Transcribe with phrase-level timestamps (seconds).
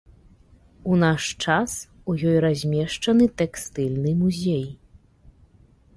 [0.93, 1.75] У наш час
[2.13, 4.65] у ёй размешчаны тэкстыльны музей.